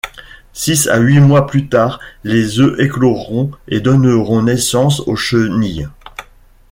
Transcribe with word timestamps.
Six 0.53 0.87
à 0.87 0.97
huit 0.97 1.19
mois 1.19 1.45
plus 1.45 1.69
tard, 1.69 1.99
les 2.23 2.59
œufs 2.59 2.79
écloront 2.79 3.51
et 3.67 3.81
donneront 3.81 4.41
naissance 4.41 4.99
aux 5.01 5.15
chenilles. 5.15 5.89